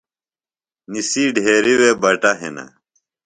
[0.91, 2.65] نِسی ڈھیرِیۡ وے بٹہ ہِنہ۔